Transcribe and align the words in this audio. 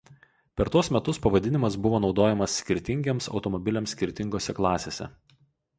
Per 0.61 0.65
tuos 0.75 0.87
metus 0.95 1.21
pavadinimas 1.25 1.77
buvo 1.83 2.01
naudojamas 2.05 2.57
skirtingiems 2.65 3.31
automobiliams 3.37 3.95
skirtingose 3.99 4.59
klasėse. 4.63 5.15